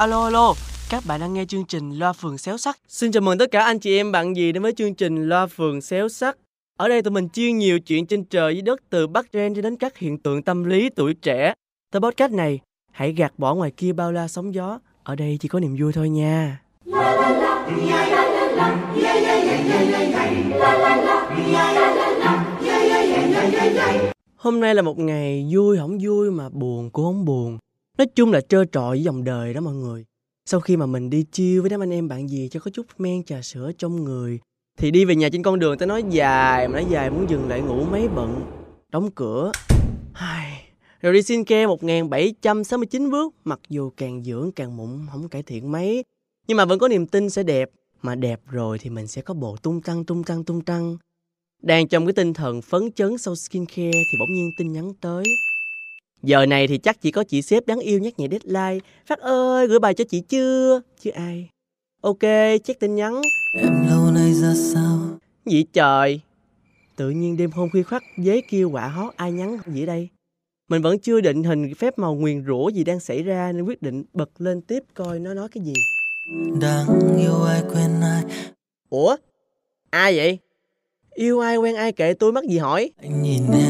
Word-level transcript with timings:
Alo 0.00 0.24
alo, 0.24 0.54
các 0.90 1.02
bạn 1.06 1.20
đang 1.20 1.34
nghe 1.34 1.44
chương 1.44 1.64
trình 1.64 1.98
Loa 1.98 2.12
Phường 2.12 2.38
Xéo 2.38 2.56
Sắc. 2.56 2.78
Xin 2.88 3.12
chào 3.12 3.20
mừng 3.20 3.38
tất 3.38 3.50
cả 3.50 3.64
anh 3.64 3.78
chị 3.78 3.96
em 3.96 4.12
bạn 4.12 4.36
gì 4.36 4.52
đến 4.52 4.62
với 4.62 4.72
chương 4.72 4.94
trình 4.94 5.28
Loa 5.28 5.46
Phường 5.46 5.80
Xéo 5.80 6.08
Sắc. 6.08 6.36
Ở 6.78 6.88
đây 6.88 7.02
tụi 7.02 7.10
mình 7.10 7.28
chia 7.28 7.52
nhiều 7.52 7.80
chuyện 7.80 8.06
trên 8.06 8.24
trời 8.24 8.54
dưới 8.54 8.62
đất 8.62 8.80
từ 8.90 9.06
Bắc 9.06 9.26
Ren 9.32 9.54
cho 9.54 9.62
đến 9.62 9.76
các 9.76 9.98
hiện 9.98 10.18
tượng 10.18 10.42
tâm 10.42 10.64
lý 10.64 10.88
tuổi 10.96 11.14
trẻ. 11.14 11.54
Tới 11.92 12.00
podcast 12.00 12.32
này, 12.32 12.60
hãy 12.92 13.12
gạt 13.12 13.32
bỏ 13.38 13.54
ngoài 13.54 13.70
kia 13.70 13.92
bao 13.92 14.12
la 14.12 14.28
sóng 14.28 14.54
gió. 14.54 14.78
Ở 15.04 15.16
đây 15.16 15.38
chỉ 15.40 15.48
có 15.48 15.60
niềm 15.60 15.76
vui 15.80 15.92
thôi 15.92 16.08
nha. 16.08 16.60
Hôm 24.36 24.60
nay 24.60 24.74
là 24.74 24.82
một 24.82 24.98
ngày 24.98 25.48
vui 25.52 25.78
không 25.78 25.98
vui 26.02 26.30
mà 26.30 26.48
buồn 26.48 26.90
cũng 26.90 27.04
không 27.04 27.24
buồn. 27.24 27.58
Nói 28.00 28.06
chung 28.14 28.32
là 28.32 28.40
trơ 28.40 28.64
trọi 28.64 28.96
với 28.96 29.02
dòng 29.02 29.24
đời 29.24 29.54
đó 29.54 29.60
mọi 29.60 29.74
người. 29.74 30.04
Sau 30.46 30.60
khi 30.60 30.76
mà 30.76 30.86
mình 30.86 31.10
đi 31.10 31.24
chiêu 31.32 31.62
với 31.62 31.70
đám 31.70 31.82
anh 31.82 31.92
em 31.92 32.08
bạn 32.08 32.30
gì 32.30 32.48
cho 32.48 32.60
có 32.60 32.70
chút 32.70 32.86
men 32.98 33.24
trà 33.24 33.42
sữa 33.42 33.70
trong 33.78 34.04
người, 34.04 34.38
thì 34.78 34.90
đi 34.90 35.04
về 35.04 35.16
nhà 35.16 35.28
trên 35.32 35.42
con 35.42 35.58
đường 35.58 35.78
tao 35.78 35.86
nói 35.86 36.04
dài, 36.10 36.68
mà 36.68 36.80
nói 36.80 36.86
dài 36.90 37.10
muốn 37.10 37.30
dừng 37.30 37.48
lại 37.48 37.60
ngủ 37.60 37.84
mấy 37.84 38.08
bận. 38.08 38.42
Đóng 38.88 39.10
cửa. 39.10 39.52
Ai... 40.14 40.64
rồi 41.00 41.12
đi 41.12 41.22
xin 41.22 41.44
ke 41.44 41.66
1769 41.66 43.10
bước, 43.10 43.34
mặc 43.44 43.60
dù 43.68 43.90
càng 43.96 44.22
dưỡng 44.24 44.52
càng 44.56 44.76
mụn, 44.76 45.06
không 45.12 45.28
cải 45.28 45.42
thiện 45.42 45.72
mấy. 45.72 46.04
Nhưng 46.46 46.56
mà 46.56 46.64
vẫn 46.64 46.78
có 46.78 46.88
niềm 46.88 47.06
tin 47.06 47.30
sẽ 47.30 47.42
đẹp. 47.42 47.70
Mà 48.02 48.14
đẹp 48.14 48.40
rồi 48.46 48.78
thì 48.78 48.90
mình 48.90 49.06
sẽ 49.06 49.22
có 49.22 49.34
bộ 49.34 49.56
tung 49.56 49.82
tăng 49.82 50.04
tung 50.04 50.24
tăng 50.24 50.44
tung 50.44 50.60
tăng. 50.60 50.96
Đang 51.62 51.88
trong 51.88 52.06
cái 52.06 52.12
tinh 52.12 52.34
thần 52.34 52.62
phấn 52.62 52.92
chấn 52.92 53.18
sau 53.18 53.34
skincare 53.34 53.92
thì 53.92 54.18
bỗng 54.20 54.34
nhiên 54.34 54.50
tin 54.58 54.72
nhắn 54.72 54.92
tới. 55.00 55.24
Giờ 56.22 56.46
này 56.46 56.66
thì 56.66 56.78
chắc 56.78 57.00
chỉ 57.00 57.10
có 57.10 57.24
chị 57.24 57.42
sếp 57.42 57.66
đáng 57.66 57.78
yêu 57.80 57.98
nhắc 57.98 58.18
nhẹ 58.18 58.28
deadline. 58.30 58.86
Phát 59.06 59.18
ơi, 59.18 59.66
gửi 59.66 59.78
bài 59.78 59.94
cho 59.94 60.04
chị 60.04 60.20
chưa? 60.20 60.80
Chứ 61.00 61.10
ai? 61.10 61.48
Ok, 62.00 62.20
check 62.64 62.80
tin 62.80 62.94
nhắn. 62.94 63.20
Em 63.58 63.86
lâu 63.88 64.10
nay 64.10 64.32
ra 64.32 64.54
sao? 64.54 64.98
Gì 65.46 65.64
trời? 65.72 66.20
Tự 66.96 67.10
nhiên 67.10 67.36
đêm 67.36 67.50
hôm 67.50 67.68
khuya 67.72 67.82
khoắt 67.82 68.02
dế 68.16 68.40
kêu 68.50 68.70
quả 68.70 68.88
hót 68.88 69.16
ai 69.16 69.32
nhắn 69.32 69.58
gì 69.66 69.86
đây? 69.86 70.08
Mình 70.68 70.82
vẫn 70.82 70.98
chưa 70.98 71.20
định 71.20 71.44
hình 71.44 71.74
phép 71.74 71.98
màu 71.98 72.14
nguyền 72.14 72.44
rủa 72.46 72.68
gì 72.68 72.84
đang 72.84 73.00
xảy 73.00 73.22
ra 73.22 73.52
nên 73.52 73.64
quyết 73.64 73.82
định 73.82 74.04
bật 74.12 74.30
lên 74.38 74.60
tiếp 74.62 74.82
coi 74.94 75.18
nó 75.18 75.34
nói 75.34 75.48
cái 75.48 75.64
gì. 75.64 75.74
Đang 76.60 76.86
yêu 77.18 77.42
ai 77.42 77.62
quen 77.74 78.00
ai 78.02 78.24
Ủa? 78.90 79.16
Ai 79.90 80.16
vậy? 80.16 80.38
Yêu 81.14 81.40
ai 81.40 81.56
quen 81.56 81.74
ai 81.74 81.92
kệ 81.92 82.14
tôi 82.14 82.32
mắc 82.32 82.44
gì 82.44 82.58
hỏi? 82.58 82.90
Anh 83.02 83.22
nhìn 83.22 83.42
em 83.52 83.69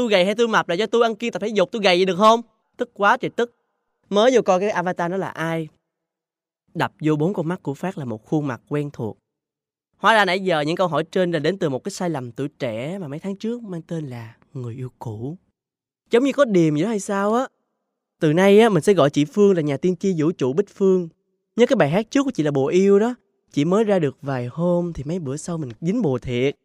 Tôi 0.00 0.08
gầy 0.08 0.24
hay 0.24 0.34
tôi 0.34 0.48
mập 0.48 0.68
là 0.68 0.74
do 0.74 0.86
tôi 0.86 1.02
ăn 1.02 1.14
kiêng 1.14 1.32
tập 1.32 1.42
thể 1.42 1.48
dục, 1.48 1.68
tôi 1.72 1.82
gầy 1.82 1.96
vậy 1.96 2.04
được 2.04 2.16
không? 2.16 2.40
Tức 2.76 2.90
quá 2.94 3.16
trời 3.16 3.30
tức. 3.30 3.54
Mới 4.08 4.30
vô 4.34 4.42
coi 4.42 4.60
cái 4.60 4.70
avatar 4.70 5.10
nó 5.10 5.16
là 5.16 5.28
ai? 5.28 5.68
Đập 6.74 6.92
vô 7.00 7.16
bốn 7.16 7.34
con 7.34 7.48
mắt 7.48 7.62
của 7.62 7.74
Phát 7.74 7.98
là 7.98 8.04
một 8.04 8.26
khuôn 8.26 8.46
mặt 8.46 8.60
quen 8.68 8.90
thuộc. 8.92 9.18
Hóa 9.96 10.14
ra 10.14 10.24
nãy 10.24 10.40
giờ 10.40 10.60
những 10.60 10.76
câu 10.76 10.88
hỏi 10.88 11.04
trên 11.04 11.32
là 11.32 11.38
đến 11.38 11.58
từ 11.58 11.68
một 11.68 11.84
cái 11.84 11.92
sai 11.92 12.10
lầm 12.10 12.32
tuổi 12.32 12.48
trẻ 12.48 12.98
mà 12.98 13.08
mấy 13.08 13.18
tháng 13.18 13.36
trước 13.36 13.62
mang 13.62 13.82
tên 13.82 14.06
là 14.06 14.36
người 14.52 14.74
yêu 14.74 14.88
cũ. 14.98 15.36
Giống 16.10 16.24
như 16.24 16.32
có 16.32 16.44
điềm 16.44 16.74
vậy 16.74 16.82
đó 16.82 16.88
hay 16.88 17.00
sao 17.00 17.34
á. 17.34 17.46
Từ 18.20 18.32
nay 18.32 18.60
á, 18.60 18.68
mình 18.68 18.82
sẽ 18.82 18.94
gọi 18.94 19.10
chị 19.10 19.24
Phương 19.24 19.56
là 19.56 19.62
nhà 19.62 19.76
tiên 19.76 19.96
tri 19.96 20.14
vũ 20.18 20.32
trụ 20.32 20.52
Bích 20.52 20.68
Phương. 20.74 21.08
Nhớ 21.56 21.66
cái 21.66 21.76
bài 21.76 21.90
hát 21.90 22.10
trước 22.10 22.24
của 22.24 22.30
chị 22.30 22.42
là 22.42 22.50
bồ 22.50 22.66
yêu 22.66 22.98
đó. 22.98 23.14
Chị 23.52 23.64
mới 23.64 23.84
ra 23.84 23.98
được 23.98 24.16
vài 24.22 24.46
hôm 24.46 24.92
thì 24.92 25.04
mấy 25.04 25.18
bữa 25.18 25.36
sau 25.36 25.58
mình 25.58 25.70
dính 25.80 26.02
bồ 26.02 26.18
thiệt. 26.18 26.56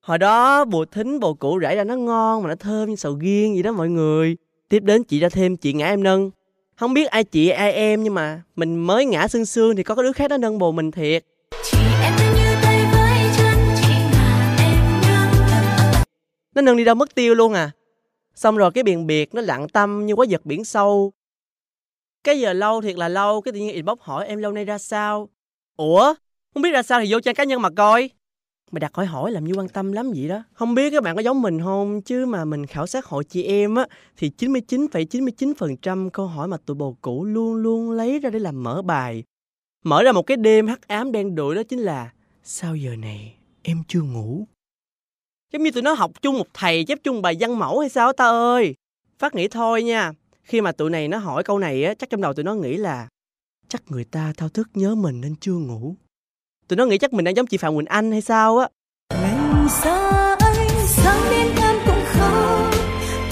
Hồi 0.00 0.18
đó 0.18 0.64
bồ 0.64 0.84
thính 0.84 1.20
bồ 1.20 1.34
cũ 1.34 1.58
rải 1.58 1.76
ra 1.76 1.84
nó 1.84 1.96
ngon 1.96 2.42
mà 2.42 2.48
nó 2.48 2.54
thơm 2.54 2.90
như 2.90 2.96
sầu 2.96 3.16
riêng 3.16 3.54
vậy 3.54 3.62
đó 3.62 3.72
mọi 3.72 3.88
người. 3.88 4.36
Tiếp 4.68 4.82
đến 4.82 5.04
chị 5.04 5.20
ra 5.20 5.28
thêm 5.28 5.56
chị 5.56 5.72
ngã 5.72 5.86
em 5.86 6.02
nâng. 6.02 6.30
Không 6.76 6.94
biết 6.94 7.06
ai 7.10 7.24
chị 7.24 7.48
ai 7.48 7.72
em 7.72 8.02
nhưng 8.02 8.14
mà 8.14 8.42
mình 8.56 8.76
mới 8.76 9.04
ngã 9.04 9.28
xương 9.28 9.44
xương 9.44 9.76
thì 9.76 9.82
có 9.82 9.94
cái 9.94 10.02
đứa 10.02 10.12
khác 10.12 10.30
nó 10.30 10.36
nâng 10.36 10.58
bồ 10.58 10.72
mình 10.72 10.90
thiệt. 10.90 11.24
Chỉ 11.70 11.78
em 12.02 12.12
như 12.16 12.44
tay 12.62 12.84
với 12.92 13.30
chân 13.36 13.58
là 14.12 14.56
em 14.58 15.00
nâng 15.02 16.02
Nó 16.54 16.62
nâng 16.62 16.76
đi 16.76 16.84
đâu 16.84 16.94
mất 16.94 17.14
tiêu 17.14 17.34
luôn 17.34 17.52
à. 17.52 17.70
Xong 18.34 18.56
rồi 18.56 18.70
cái 18.70 18.84
biển 18.84 19.06
biệt 19.06 19.34
nó 19.34 19.42
lặng 19.42 19.68
tâm 19.68 20.06
như 20.06 20.14
quá 20.14 20.26
giật 20.28 20.46
biển 20.46 20.64
sâu. 20.64 21.12
Cái 22.24 22.40
giờ 22.40 22.52
lâu 22.52 22.80
thiệt 22.80 22.96
là 22.96 23.08
lâu, 23.08 23.40
cái 23.40 23.52
tự 23.52 23.58
nhiên 23.58 23.74
inbox 23.74 23.98
hỏi 24.00 24.26
em 24.26 24.38
lâu 24.38 24.52
nay 24.52 24.64
ra 24.64 24.78
sao. 24.78 25.28
Ủa, 25.76 26.14
không 26.54 26.62
biết 26.62 26.70
ra 26.70 26.82
sao 26.82 27.00
thì 27.00 27.06
vô 27.12 27.20
trang 27.20 27.34
cá 27.34 27.44
nhân 27.44 27.62
mà 27.62 27.70
coi. 27.70 28.10
Mày 28.70 28.80
đặt 28.80 28.94
hỏi 28.94 29.06
hỏi 29.06 29.32
làm 29.32 29.44
như 29.44 29.54
quan 29.54 29.68
tâm 29.68 29.92
lắm 29.92 30.10
vậy 30.16 30.28
đó. 30.28 30.42
Không 30.52 30.74
biết 30.74 30.90
các 30.90 31.02
bạn 31.02 31.16
có 31.16 31.22
giống 31.22 31.42
mình 31.42 31.60
không 31.60 32.02
chứ 32.02 32.26
mà 32.26 32.44
mình 32.44 32.66
khảo 32.66 32.86
sát 32.86 33.04
hội 33.04 33.24
chị 33.24 33.42
em 33.42 33.74
á 33.74 33.86
thì 34.16 34.30
99,99% 34.38 36.10
câu 36.10 36.26
hỏi 36.26 36.48
mà 36.48 36.56
tụi 36.66 36.74
bồ 36.74 36.96
cũ 37.00 37.24
luôn 37.24 37.54
luôn 37.54 37.90
lấy 37.90 38.18
ra 38.18 38.30
để 38.30 38.38
làm 38.38 38.62
mở 38.62 38.82
bài. 38.82 39.22
Mở 39.84 40.02
ra 40.02 40.12
một 40.12 40.22
cái 40.22 40.36
đêm 40.36 40.66
hắc 40.66 40.88
ám 40.88 41.12
đen 41.12 41.34
đủi 41.34 41.54
đó 41.54 41.62
chính 41.62 41.78
là 41.78 42.12
sao 42.42 42.76
giờ 42.76 42.96
này 42.96 43.34
em 43.62 43.82
chưa 43.88 44.02
ngủ. 44.02 44.46
Giống 45.52 45.62
như 45.62 45.70
tụi 45.70 45.82
nó 45.82 45.92
học 45.92 46.22
chung 46.22 46.38
một 46.38 46.46
thầy 46.54 46.84
chép 46.84 46.98
chung 47.04 47.22
bài 47.22 47.36
văn 47.40 47.58
mẫu 47.58 47.78
hay 47.78 47.88
sao 47.88 48.12
ta 48.12 48.24
ơi. 48.24 48.74
Phát 49.18 49.34
nghĩ 49.34 49.48
thôi 49.48 49.82
nha. 49.82 50.12
Khi 50.42 50.60
mà 50.60 50.72
tụi 50.72 50.90
này 50.90 51.08
nó 51.08 51.18
hỏi 51.18 51.44
câu 51.44 51.58
này 51.58 51.84
á, 51.84 51.94
chắc 51.94 52.10
trong 52.10 52.20
đầu 52.20 52.34
tụi 52.34 52.44
nó 52.44 52.54
nghĩ 52.54 52.76
là 52.76 53.08
chắc 53.68 53.82
người 53.88 54.04
ta 54.04 54.32
thao 54.36 54.48
thức 54.48 54.68
nhớ 54.74 54.94
mình 54.94 55.20
nên 55.20 55.36
chưa 55.40 55.52
ngủ. 55.54 55.94
Tụi 56.68 56.76
nó 56.76 56.86
nghĩ 56.86 56.98
chắc 56.98 57.12
mình 57.12 57.24
đang 57.24 57.36
giống 57.36 57.46
chị 57.46 57.56
Phạm 57.56 57.74
Quỳnh 57.76 57.86
Anh 57.86 58.12
hay 58.12 58.20
sao 58.20 58.58
á. 58.58 58.68
Ngày 59.10 59.68
xa 59.68 60.36
anh 60.40 60.86
sáng 60.86 61.30
đến 61.30 61.48
em 61.62 61.76
cũng 61.86 62.04
không 62.12 62.70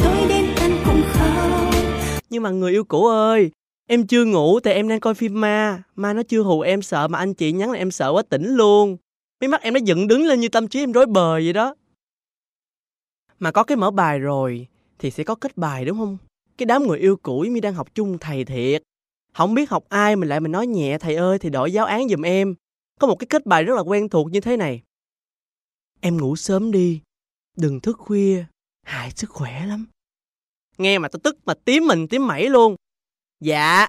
tối 0.05 0.29
đến 0.29 0.45
anh 0.57 0.83
cũng 0.87 1.03
không 1.13 1.71
Nhưng 2.31 2.43
mà 2.43 2.51
người 2.51 2.73
yêu 2.73 2.85
cũ 2.85 3.07
ơi, 3.07 3.51
em 3.89 4.07
chưa 4.07 4.25
ngủ 4.25 4.61
tại 4.61 4.75
em 4.75 4.89
đang 4.89 5.01
coi 5.01 5.15
phim 5.15 5.41
ma. 5.41 5.83
Ma 5.97 6.13
nó 6.13 6.23
chưa 6.23 6.43
hù 6.43 6.61
em 6.61 6.83
sợ 6.83 7.09
mà 7.09 7.19
anh 7.19 7.35
chị 7.35 7.53
nhắn 7.53 7.71
là 7.71 7.79
em 7.79 7.91
sợ 7.91 8.13
quá 8.13 8.23
tỉnh 8.29 8.55
luôn. 8.55 8.97
Mấy 9.41 9.49
mắt 9.49 9.63
em 9.63 9.75
nó 9.75 9.81
dựng 9.85 10.09
đứng 10.09 10.25
lên 10.25 10.41
như 10.41 10.49
tâm 10.49 10.69
trí 10.69 10.81
em 10.83 10.93
rối 10.93 11.07
bời 11.07 11.45
vậy 11.45 11.53
đó. 11.53 11.75
Mà 13.39 13.51
có 13.51 13.65
cái 13.65 13.77
mở 13.77 13.91
bài 13.91 14.19
rồi 14.19 14.67
thì 14.99 15.11
sẽ 15.11 15.25
có 15.25 15.35
kết 15.35 15.57
bài 15.57 15.85
đúng 15.85 15.99
không? 15.99 16.19
Cái 16.59 16.67
đám 16.67 16.87
người 16.87 16.99
yêu 16.99 17.17
cũ 17.17 17.45
mi 17.51 17.61
đang 17.61 17.75
học 17.75 17.95
chung 17.95 18.19
thầy 18.19 18.45
thiệt. 18.45 18.83
Không 19.33 19.55
biết 19.55 19.71
học 19.71 19.85
ai 19.89 20.17
mình 20.17 20.29
lại 20.29 20.41
mình 20.41 20.53
nói 20.53 20.67
nhẹ 20.67 20.99
thầy 20.99 21.15
ơi 21.17 21.39
thì 21.39 21.51
đổi 21.51 21.73
giáo 21.73 21.87
án 21.87 22.09
giùm 22.09 22.23
em. 22.23 22.55
Có 23.01 23.07
một 23.07 23.17
cái 23.19 23.27
kết 23.31 23.47
bài 23.47 23.65
rất 23.65 23.75
là 23.75 23.81
quen 23.81 24.09
thuộc 24.09 24.33
như 24.33 24.41
thế 24.41 24.57
này. 24.57 24.83
Em 26.01 26.17
ngủ 26.17 26.37
sớm 26.37 26.71
đi, 26.71 27.01
đừng 27.57 27.81
thức 27.81 27.97
khuya, 27.99 28.45
hại 28.83 29.11
sức 29.11 29.31
khỏe 29.31 29.67
lắm. 29.67 29.87
Nghe 30.79 30.99
mà 30.99 31.09
tao 31.09 31.21
tức 31.23 31.37
mà 31.45 31.55
tím 31.55 31.87
mình 31.87 32.09
tím 32.09 32.27
mẩy 32.27 32.49
luôn. 32.49 32.77
Dạ, 33.41 33.89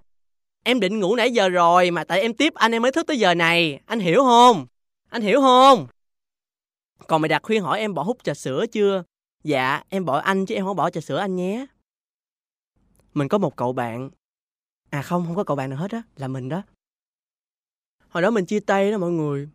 em 0.63 0.79
định 0.79 1.00
ngủ 1.00 1.16
nãy 1.16 1.31
giờ 1.34 1.50
rồi 1.50 1.91
mà 1.91 2.03
tại 2.03 2.22
em 2.22 2.34
tiếp 2.34 2.53
anh 2.53 2.72
em 2.72 2.81
mới 2.81 2.91
thức 2.91 3.07
tới 3.07 3.19
giờ 3.19 3.35
này. 3.35 3.79
Anh 3.85 4.00
hiểu 4.00 4.23
không? 4.23 4.68
Anh 5.09 5.22
hiểu 5.22 5.41
không? 5.41 5.88
Còn 7.07 7.22
mày 7.22 7.29
đặt 7.29 7.44
khuyên 7.44 7.63
hỏi 7.63 7.79
em 7.79 7.94
bỏ 7.94 8.03
hút 8.03 8.24
trà 8.24 8.34
sữa 8.34 8.66
chưa? 8.72 9.03
Dạ, 9.44 9.84
em 9.89 10.06
bỏ 10.06 10.18
anh 10.19 10.45
chứ 10.45 10.56
em 10.56 10.66
không 10.66 10.75
bỏ 10.75 10.89
trà 10.89 11.01
sữa 11.01 11.18
anh 11.18 11.35
nhé. 11.35 11.66
Mình 13.13 13.28
có 13.28 13.38
một 13.38 13.56
cậu 13.56 13.74
bạn. 13.74 14.09
À 14.89 15.01
không, 15.01 15.25
không 15.25 15.35
có 15.35 15.44
cậu 15.44 15.56
bạn 15.56 15.69
nào 15.69 15.79
hết 15.79 15.91
á, 15.91 16.03
là 16.16 16.28
mình 16.28 16.50
đó. 16.50 16.63
Hồi 18.09 18.22
đó 18.22 18.29
mình 18.29 18.45
chia 18.45 18.59
tay 18.59 18.91
đó 18.91 18.97
mọi 18.97 19.12
người. 19.12 19.50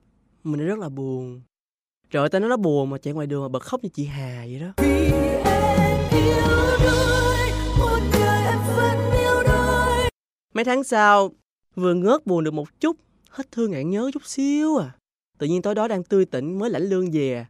Mình 0.45 0.67
rất 0.67 0.79
là 0.79 0.89
buồn. 0.89 1.41
Trời 2.11 2.23
ơi, 2.23 2.29
tao 2.29 2.41
nói 2.41 2.51
nó 2.51 2.57
buồn 2.57 2.91
mà 2.91 2.99
chạy 2.99 3.15
ngoài 3.15 3.27
đường 3.27 3.43
mà 3.43 3.49
bật 3.49 3.63
khóc 3.63 3.83
như 3.83 3.89
chị 3.93 4.05
Hà 4.05 4.45
vậy 4.51 4.61
đó. 4.61 4.73
Mấy 10.55 10.65
tháng 10.65 10.85
sau, 10.85 11.31
vừa 11.75 11.95
ngớt 11.95 12.27
buồn 12.27 12.45
được 12.45 12.55
một 12.55 12.81
chút, 12.81 12.97
hết 13.31 13.53
thương 13.53 13.71
ngạn 13.71 13.91
nhớ 13.91 14.11
chút 14.15 14.27
xíu 14.27 14.77
à. 14.77 14.91
Tự 15.39 15.47
nhiên 15.47 15.63
tối 15.63 15.75
đó 15.75 15.89
đang 15.89 16.05
tươi 16.05 16.25
tỉnh 16.25 16.59
mới 16.59 16.71
lãnh 16.71 16.83
lương 16.83 17.11
về. 17.11 17.47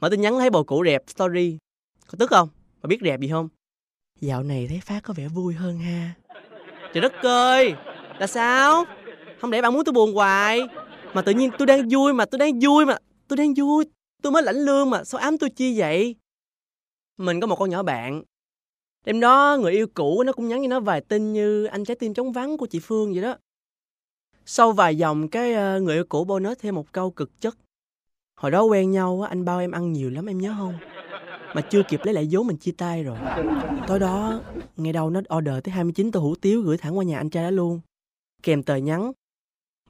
Mở 0.00 0.08
tin 0.08 0.20
nhắn 0.20 0.38
thấy 0.38 0.50
bồ 0.50 0.64
cũ 0.64 0.82
đẹp 0.82 1.02
story. 1.06 1.58
Có 2.06 2.16
tức 2.18 2.30
không? 2.30 2.48
Mà 2.82 2.86
biết 2.86 3.02
đẹp 3.02 3.20
gì 3.20 3.28
không? 3.28 3.48
Dạo 4.20 4.42
này 4.42 4.66
thấy 4.68 4.80
Phát 4.84 5.02
có 5.02 5.14
vẻ 5.16 5.28
vui 5.28 5.54
hơn 5.54 5.78
ha. 5.78 6.14
Trời 6.94 7.00
đất 7.02 7.12
ơi, 7.22 7.74
là 8.18 8.26
sao? 8.26 8.84
Không 9.40 9.50
để 9.50 9.62
bạn 9.62 9.74
muốn 9.74 9.84
tôi 9.84 9.92
buồn 9.92 10.14
hoài? 10.14 10.60
Mà 11.14 11.22
tự 11.22 11.32
nhiên 11.32 11.50
tôi 11.58 11.66
đang 11.66 11.88
vui 11.88 12.12
mà, 12.12 12.24
tôi 12.24 12.38
đang 12.38 12.58
vui 12.62 12.86
mà, 12.86 12.96
tôi 13.28 13.36
đang 13.36 13.54
vui. 13.54 13.84
Tôi 14.22 14.32
mới 14.32 14.42
lãnh 14.42 14.56
lương 14.56 14.90
mà, 14.90 15.04
sao 15.04 15.20
ám 15.20 15.38
tôi 15.38 15.50
chi 15.50 15.78
vậy? 15.78 16.14
Mình 17.16 17.40
có 17.40 17.46
một 17.46 17.56
con 17.56 17.70
nhỏ 17.70 17.82
bạn. 17.82 18.22
Đêm 19.04 19.20
đó 19.20 19.58
người 19.60 19.72
yêu 19.72 19.86
cũ 19.94 20.22
nó 20.26 20.32
cũng 20.32 20.48
nhắn 20.48 20.62
cho 20.62 20.68
nó 20.68 20.80
vài 20.80 21.00
tin 21.00 21.32
như 21.32 21.64
anh 21.64 21.84
trái 21.84 21.94
tim 21.94 22.14
trống 22.14 22.32
vắng 22.32 22.56
của 22.56 22.66
chị 22.66 22.80
Phương 22.82 23.12
vậy 23.12 23.22
đó. 23.22 23.36
Sau 24.46 24.72
vài 24.72 24.96
dòng 24.96 25.28
cái 25.28 25.54
ờ, 25.54 25.80
người 25.80 25.94
yêu 25.94 26.04
cũ 26.08 26.38
nó 26.38 26.54
thêm 26.58 26.74
một 26.74 26.92
câu 26.92 27.10
cực 27.10 27.40
chất. 27.40 27.56
Hồi 28.36 28.50
đó 28.50 28.62
quen 28.62 28.90
nhau 28.90 29.26
anh 29.28 29.44
bao 29.44 29.60
em 29.60 29.70
ăn 29.70 29.92
nhiều 29.92 30.10
lắm 30.10 30.26
em 30.26 30.38
nhớ 30.38 30.54
không? 30.58 30.74
Mà 31.54 31.60
chưa 31.60 31.82
kịp 31.88 32.00
lấy 32.04 32.14
lại 32.14 32.28
vốn 32.30 32.46
mình 32.46 32.56
chia 32.56 32.72
tay 32.78 33.02
rồi. 33.02 33.18
Tối 33.86 33.98
đó, 33.98 34.40
ngày 34.76 34.92
đầu 34.92 35.10
nó 35.10 35.20
order 35.36 35.54
tới 35.64 35.72
29 35.72 36.12
tô 36.12 36.20
hủ 36.20 36.34
tiếu 36.40 36.62
gửi 36.62 36.76
thẳng 36.76 36.98
qua 36.98 37.04
nhà 37.04 37.18
anh 37.18 37.30
trai 37.30 37.44
đó 37.44 37.50
luôn. 37.50 37.80
Kèm 38.42 38.62
tờ 38.62 38.76
nhắn. 38.76 39.12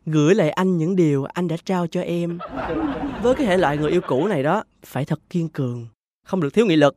Gửi 0.06 0.34
lại 0.34 0.50
anh 0.50 0.76
những 0.76 0.96
điều 0.96 1.24
anh 1.24 1.48
đã 1.48 1.56
trao 1.64 1.86
cho 1.86 2.00
em. 2.00 2.38
Với 3.22 3.34
cái 3.34 3.46
thể 3.46 3.56
loại 3.56 3.78
người 3.78 3.90
yêu 3.90 4.00
cũ 4.00 4.26
này 4.26 4.42
đó, 4.42 4.64
phải 4.84 5.04
thật 5.04 5.20
kiên 5.30 5.48
cường. 5.48 5.86
Không 6.26 6.40
được 6.40 6.54
thiếu 6.54 6.66
nghị 6.66 6.76
lực. 6.76 6.96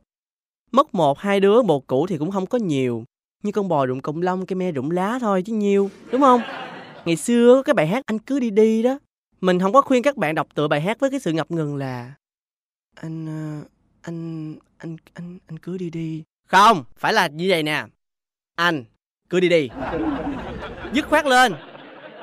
Mất 0.72 0.94
một 0.94 1.18
hai 1.18 1.40
đứa 1.40 1.62
một 1.62 1.86
cũ 1.86 2.06
thì 2.06 2.18
cũng 2.18 2.30
không 2.30 2.46
có 2.46 2.58
nhiều. 2.58 3.04
như 3.42 3.52
con 3.52 3.68
bò 3.68 3.86
rụng 3.86 4.00
cộng 4.00 4.22
lông 4.22 4.46
cây 4.46 4.54
me 4.54 4.72
rụng 4.72 4.90
lá 4.90 5.18
thôi 5.20 5.42
chứ 5.46 5.52
nhiêu 5.52 5.90
đúng 6.12 6.20
không 6.20 6.40
ngày 7.04 7.16
xưa 7.16 7.54
có 7.54 7.62
cái 7.62 7.74
bài 7.74 7.86
hát 7.86 8.06
anh 8.06 8.18
cứ 8.18 8.40
đi 8.40 8.50
đi 8.50 8.82
đó 8.82 8.98
mình 9.40 9.60
không 9.60 9.72
có 9.72 9.82
khuyên 9.82 10.02
các 10.02 10.16
bạn 10.16 10.34
đọc 10.34 10.46
tựa 10.54 10.68
bài 10.68 10.80
hát 10.80 11.00
với 11.00 11.10
cái 11.10 11.20
sự 11.20 11.32
ngập 11.32 11.50
ngừng 11.50 11.76
là 11.76 12.12
anh 12.94 13.26
ờ, 13.26 13.68
anh 14.02 14.54
anh 14.78 14.96
anh 15.14 15.38
anh 15.46 15.58
cứ 15.58 15.78
đi 15.78 15.90
đi 15.90 16.22
không 16.46 16.84
phải 16.96 17.12
là 17.12 17.26
như 17.26 17.46
vậy 17.48 17.62
nè 17.62 17.86
anh 18.54 18.84
cứ 19.30 19.40
đi 19.40 19.48
đi 19.48 19.68
dứt 20.92 21.08
khoát 21.08 21.26
lên 21.26 21.54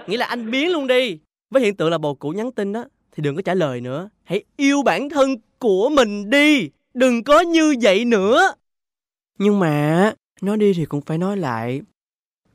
nghĩa 0.07 0.17
là 0.17 0.25
anh 0.25 0.51
biến 0.51 0.71
luôn 0.71 0.87
đi. 0.87 1.19
Với 1.49 1.61
hiện 1.61 1.75
tượng 1.75 1.89
là 1.89 1.97
bồ 1.97 2.13
cũ 2.13 2.29
nhắn 2.29 2.51
tin 2.51 2.73
đó 2.73 2.85
thì 3.11 3.23
đừng 3.23 3.35
có 3.35 3.41
trả 3.41 3.53
lời 3.53 3.81
nữa. 3.81 4.09
Hãy 4.23 4.43
yêu 4.57 4.81
bản 4.83 5.09
thân 5.09 5.35
của 5.59 5.89
mình 5.89 6.29
đi. 6.29 6.69
Đừng 6.93 7.23
có 7.23 7.41
như 7.41 7.75
vậy 7.81 8.05
nữa. 8.05 8.53
Nhưng 9.39 9.59
mà, 9.59 10.13
nói 10.41 10.57
đi 10.57 10.73
thì 10.73 10.85
cũng 10.85 11.01
phải 11.01 11.17
nói 11.17 11.37
lại. 11.37 11.81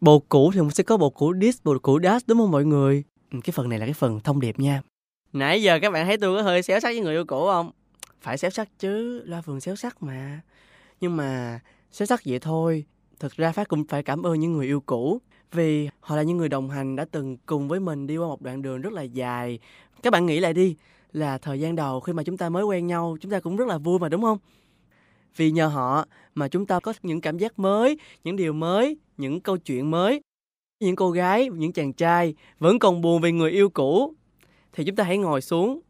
Bồ 0.01 0.19
cũ 0.19 0.51
thì 0.55 0.59
cũng 0.59 0.71
sẽ 0.71 0.85
có 0.85 0.97
bồ 0.97 1.11
cũ 1.11 1.35
diss 1.41 1.63
bồ 1.65 1.79
cũ 1.79 1.99
das 2.03 2.23
đúng 2.27 2.39
không 2.39 2.51
mọi 2.51 2.65
người? 2.65 3.05
Ừ, 3.33 3.39
cái 3.45 3.53
phần 3.53 3.69
này 3.69 3.79
là 3.79 3.87
cái 3.87 3.95
phần 3.95 4.21
thông 4.21 4.41
điệp 4.41 4.59
nha. 4.59 4.83
Nãy 5.33 5.63
giờ 5.63 5.79
các 5.83 5.91
bạn 5.91 6.07
thấy 6.07 6.17
tôi 6.19 6.37
có 6.37 6.43
hơi 6.43 6.63
xéo 6.63 6.81
sắc 6.81 6.89
với 6.89 7.01
người 7.01 7.15
yêu 7.15 7.25
cũ 7.25 7.47
không? 7.47 7.71
Phải 8.21 8.39
xéo 8.39 8.51
sắc 8.51 8.69
chứ, 8.79 9.23
loa 9.27 9.43
phường 9.43 9.61
xéo 9.61 9.77
sắc 9.77 10.03
mà. 10.03 10.41
Nhưng 11.01 11.17
mà, 11.17 11.61
xéo 11.93 12.07
sắc 12.07 12.21
vậy 12.27 12.39
thôi. 12.39 12.85
Thực 13.21 13.33
ra 13.33 13.53
phát 13.53 13.69
cũng 13.69 13.85
phải 13.85 14.03
cảm 14.03 14.23
ơn 14.23 14.41
những 14.41 14.53
người 14.53 14.67
yêu 14.67 14.81
cũ 14.81 15.21
vì 15.55 15.89
họ 16.01 16.17
là 16.17 16.23
những 16.23 16.37
người 16.37 16.49
đồng 16.49 16.71
hành 16.71 16.97
đã 16.97 17.05
từng 17.11 17.37
cùng 17.47 17.69
với 17.69 17.81
mình 17.81 18.07
đi 18.07 18.17
qua 18.17 18.29
một 18.29 18.43
đoạn 18.43 18.63
đường 18.63 18.81
rất 18.81 18.93
là 18.93 19.03
dài. 19.03 19.59
Các 20.03 20.11
bạn 20.11 20.27
nghĩ 20.27 20.41
lại 20.41 20.55
đi, 20.55 20.77
là 21.13 21.39
thời 21.39 21.61
gian 21.61 21.77
đầu 21.77 22.01
khi 22.01 22.13
mà 22.13 22.23
chúng 22.23 22.37
ta 22.37 22.49
mới 22.49 22.65
quen 22.65 22.87
nhau, 22.87 23.17
chúng 23.21 23.33
ta 23.33 23.41
cũng 23.41 23.57
rất 23.57 23.69
là 23.69 23.79
vui 23.79 23.99
mà, 23.99 24.09
đúng 24.09 24.23
không? 24.23 24.39
Vì 25.37 25.51
nhờ 25.51 25.67
họ 25.67 26.07
mà 26.35 26.49
chúng 26.49 26.67
ta 26.67 26.81
có 26.81 26.93
những 27.03 27.21
cảm 27.21 27.39
giác 27.39 27.59
mới, 27.59 27.99
những 28.25 28.37
điều 28.37 28.53
mới, 28.53 28.97
những 29.17 29.41
câu 29.41 29.57
chuyện 29.57 29.91
mới. 29.91 30.21
Những 30.81 30.97
cô 30.97 31.11
gái, 31.11 31.49
những 31.55 31.73
chàng 31.73 31.93
trai 31.93 32.35
vẫn 32.59 32.79
còn 32.79 33.01
buồn 33.01 33.21
vì 33.21 33.33
người 33.33 33.51
yêu 33.51 33.69
cũ. 33.71 34.15
Thì 34.73 34.85
chúng 34.85 34.97
ta 34.97 35.05
hãy 35.05 35.19
ngồi 35.19 35.41
xuống, 35.41 35.81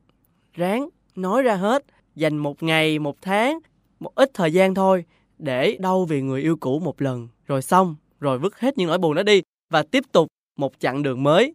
ráng 0.55 0.89
nói 1.17 1.43
ra 1.43 1.55
hết, 1.55 1.85
dành 2.15 2.37
một 2.37 2.63
ngày, 2.63 2.99
một 2.99 3.17
tháng, 3.23 3.59
một 4.01 4.15
ít 4.15 4.31
thời 4.35 4.53
gian 4.53 4.75
thôi 4.75 5.05
để 5.39 5.77
đau 5.81 6.05
vì 6.05 6.23
người 6.23 6.43
yêu 6.43 6.57
cũ 6.61 6.79
một 6.79 7.03
lần. 7.03 7.29
Rồi 7.47 7.63
xong, 7.63 7.97
rồi 8.21 8.39
vứt 8.39 8.59
hết 8.59 8.79
những 8.79 8.89
nỗi 8.89 8.99
buồn 8.99 9.15
đó 9.15 9.23
đi 9.23 9.43
và 9.73 9.83
tiếp 9.83 10.05
tục 10.13 10.29
một 10.59 10.73
chặng 10.79 11.03
đường 11.03 11.23
mới. 11.23 11.55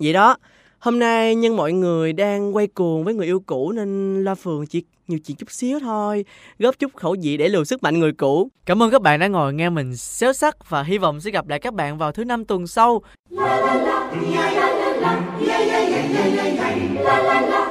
Vậy 0.00 0.12
đó 0.12 0.36
hôm 0.78 0.98
nay 0.98 1.34
nhân 1.34 1.56
mọi 1.56 1.72
người 1.72 2.12
đang 2.12 2.56
quay 2.56 2.66
cuồng 2.66 3.04
với 3.04 3.14
người 3.14 3.26
yêu 3.26 3.42
cũ 3.46 3.72
nên 3.72 4.24
la 4.24 4.34
phường 4.34 4.66
chỉ 4.66 4.82
nhiều 5.08 5.18
chuyện 5.18 5.36
chút 5.36 5.50
xíu 5.50 5.80
thôi 5.80 6.24
góp 6.58 6.78
chút 6.78 6.96
khẩu 6.96 7.16
vị 7.22 7.36
để 7.36 7.48
lừa 7.48 7.64
sức 7.64 7.82
mạnh 7.82 7.98
người 7.98 8.12
cũ. 8.12 8.48
Cảm 8.66 8.82
ơn 8.82 8.90
các 8.90 9.02
bạn 9.02 9.20
đã 9.20 9.26
ngồi 9.26 9.54
nghe 9.54 9.70
mình 9.70 9.96
xéo 9.96 10.32
sắc 10.32 10.70
và 10.70 10.82
hy 10.82 10.98
vọng 10.98 11.20
sẽ 11.20 11.30
gặp 11.30 11.48
lại 11.48 11.58
các 11.58 11.74
bạn 11.74 11.98
vào 11.98 12.12
thứ 12.12 12.24
năm 12.24 12.44
tuần 12.44 12.66
sau. 12.66 13.02
La 13.30 13.60
la 13.60 13.74
la, 13.74 14.10
yeah, 14.34 14.54
la 14.54 14.70
la 14.70 14.92
la, 14.92 15.12
yeah, 15.46 15.68
yeah, 15.68 15.88
yeah, 15.88 16.10
yeah, 16.10 16.34
yeah, 16.34 16.58
yeah, 16.58 17.04
la 17.04 17.22
la 17.22 17.40
la. 17.40 17.69